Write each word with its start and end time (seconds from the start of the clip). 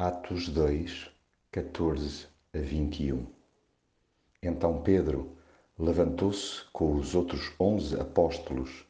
Atos 0.00 0.48
2, 0.50 1.10
14 1.50 2.28
a 2.54 2.58
21 2.58 3.26
Então 4.40 4.80
Pedro 4.80 5.32
levantou-se 5.76 6.62
com 6.72 6.94
os 6.94 7.16
outros 7.16 7.52
onze 7.58 7.98
apóstolos 7.98 8.86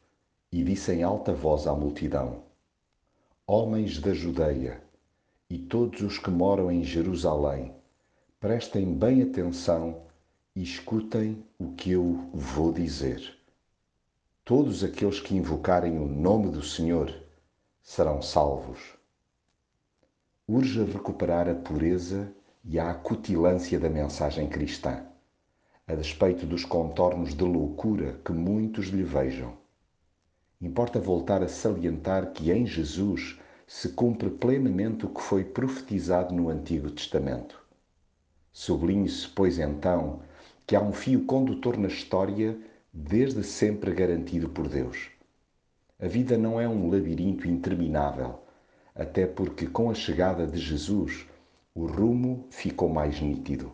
e 0.51 0.63
disse 0.63 0.93
em 0.93 1.01
alta 1.01 1.33
voz 1.33 1.65
à 1.65 1.73
multidão: 1.73 2.43
Homens 3.47 3.97
da 3.97 4.13
Judeia 4.13 4.83
e 5.49 5.57
todos 5.57 6.01
os 6.01 6.19
que 6.19 6.29
moram 6.29 6.71
em 6.71 6.83
Jerusalém, 6.83 7.73
prestem 8.39 8.93
bem 8.93 9.23
atenção 9.23 10.03
e 10.55 10.61
escutem 10.61 11.43
o 11.57 11.71
que 11.71 11.89
eu 11.89 12.29
vou 12.31 12.71
dizer. 12.71 13.35
Todos 14.45 14.83
aqueles 14.83 15.19
que 15.19 15.35
invocarem 15.35 15.97
o 15.97 16.05
nome 16.05 16.51
do 16.51 16.61
Senhor 16.61 17.11
serão 17.81 18.21
salvos 18.21 18.98
urge 20.51 20.83
recuperar 20.83 21.47
a 21.47 21.53
pureza 21.53 22.33
e 22.65 22.79
a 22.79 22.89
acutilância 22.89 23.79
da 23.79 23.87
mensagem 23.87 24.49
cristã, 24.49 25.05
a 25.85 25.93
despeito 25.93 26.43
dos 26.43 26.65
contornos 26.65 27.35
de 27.35 27.43
loucura 27.43 28.19
que 28.25 28.31
muitos 28.31 28.87
lhe 28.87 29.03
vejam. 29.03 29.53
Importa 30.59 30.99
voltar 30.99 31.43
a 31.43 31.47
salientar 31.47 32.31
que 32.31 32.51
em 32.51 32.65
Jesus 32.65 33.39
se 33.67 33.89
cumpre 33.89 34.31
plenamente 34.31 35.05
o 35.05 35.09
que 35.09 35.21
foi 35.21 35.43
profetizado 35.43 36.33
no 36.33 36.49
Antigo 36.49 36.89
Testamento. 36.89 37.63
Sublinhe-se, 38.51 39.27
pois 39.27 39.59
então, 39.59 40.21
que 40.65 40.75
há 40.75 40.81
um 40.81 40.91
fio 40.91 41.25
condutor 41.25 41.77
na 41.77 41.89
história 41.89 42.57
desde 42.91 43.43
sempre 43.43 43.93
garantido 43.93 44.49
por 44.49 44.67
Deus. 44.67 45.11
A 45.99 46.07
vida 46.07 46.39
não 46.39 46.59
é 46.59 46.67
um 46.67 46.89
labirinto 46.89 47.47
interminável 47.47 48.48
até 48.95 49.25
porque 49.25 49.67
com 49.67 49.89
a 49.89 49.93
chegada 49.93 50.45
de 50.45 50.59
Jesus 50.59 51.27
o 51.73 51.85
rumo 51.85 52.47
ficou 52.49 52.89
mais 52.89 53.21
nítido. 53.21 53.73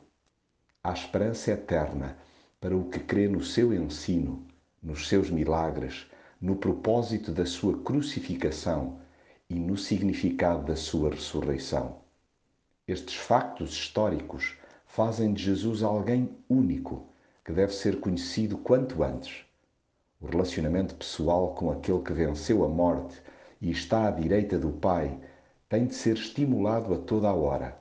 Há 0.84 0.94
esperança 0.94 1.52
eterna 1.52 2.18
para 2.60 2.76
o 2.76 2.90
que 2.90 3.00
crê 3.00 3.28
no 3.28 3.44
seu 3.44 3.74
ensino, 3.74 4.46
nos 4.82 5.08
seus 5.08 5.30
milagres, 5.30 6.06
no 6.40 6.56
propósito 6.56 7.32
da 7.32 7.46
sua 7.46 7.78
crucificação 7.82 9.00
e 9.50 9.56
no 9.56 9.78
significado 9.78 10.66
da 10.66 10.76
sua 10.76 11.10
ressurreição. 11.10 11.98
Estes 12.88 13.16
factos 13.16 13.72
históricos 13.72 14.58
fazem 14.86 15.34
de 15.34 15.44
Jesus 15.44 15.82
alguém 15.82 16.30
único 16.48 17.08
que 17.44 17.52
deve 17.52 17.74
ser 17.74 18.00
conhecido 18.00 18.58
quanto 18.58 19.04
antes. 19.04 19.44
O 20.22 20.28
relacionamento 20.28 20.96
pessoal 20.96 21.54
com 21.56 21.72
aquele 21.72 22.02
que 22.02 22.14
venceu 22.14 22.64
a 22.64 22.70
morte 22.70 23.22
e 23.62 23.72
está 23.72 24.08
à 24.08 24.12
direita 24.12 24.58
do 24.60 24.72
Pai, 24.72 25.20
tem 25.68 25.86
de 25.86 25.96
ser 25.96 26.16
estimulado 26.16 26.94
a 26.94 26.98
toda 26.98 27.28
a 27.30 27.34
hora. 27.34 27.78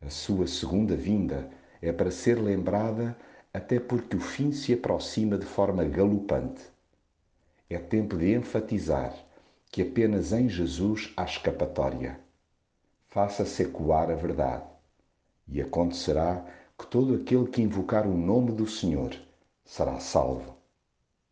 A 0.00 0.10
sua 0.10 0.46
segunda 0.46 0.96
vinda 0.96 1.50
é 1.80 1.92
para 1.92 2.10
ser 2.10 2.40
lembrada 2.40 3.16
até 3.52 3.80
porque 3.80 4.16
o 4.16 4.20
fim 4.20 4.52
se 4.52 4.72
aproxima 4.72 5.38
de 5.38 5.46
forma 5.46 5.84
galopante. 5.84 6.62
É 7.68 7.78
tempo 7.78 8.16
de 8.16 8.34
enfatizar 8.34 9.14
que 9.70 9.82
apenas 9.82 10.32
em 10.32 10.48
Jesus 10.48 11.12
há 11.16 11.24
escapatória. 11.24 12.20
Faça-se 13.08 13.62
ecoar 13.62 14.10
a 14.10 14.14
verdade, 14.14 14.64
e 15.48 15.60
acontecerá 15.60 16.44
que 16.78 16.86
todo 16.86 17.14
aquele 17.14 17.46
que 17.46 17.62
invocar 17.62 18.06
o 18.06 18.16
nome 18.16 18.52
do 18.52 18.66
Senhor 18.66 19.14
será 19.64 19.98
salvo. 19.98 20.55